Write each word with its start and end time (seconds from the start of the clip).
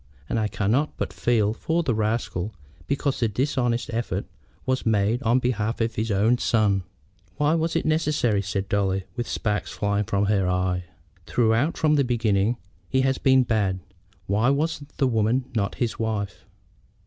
And 0.27 0.39
I 0.39 0.47
cannot 0.47 0.97
but 0.97 1.13
feel 1.13 1.53
for 1.53 1.83
the 1.83 1.93
rascal 1.93 2.55
because 2.87 3.19
the 3.19 3.27
dishonest 3.27 3.91
effort 3.93 4.25
was 4.65 4.83
made 4.83 5.21
on 5.21 5.37
behalf 5.37 5.79
of 5.79 5.93
his 5.93 6.09
own 6.09 6.39
son." 6.39 6.81
"Why 7.37 7.53
was 7.53 7.75
it 7.75 7.85
necessary?" 7.85 8.41
said 8.41 8.67
Dolly, 8.67 9.03
with 9.15 9.27
sparks 9.29 9.69
flying 9.71 10.05
from 10.05 10.25
her 10.25 10.49
eye. 10.49 10.85
"Throughout 11.27 11.77
from 11.77 11.93
the 11.97 12.03
beginning 12.03 12.57
he 12.89 13.01
has 13.01 13.19
been 13.19 13.43
bad. 13.43 13.79
Why 14.25 14.49
was 14.49 14.79
the 14.97 15.05
woman 15.05 15.45
not 15.53 15.75
his 15.75 15.99
wife?" 15.99 16.47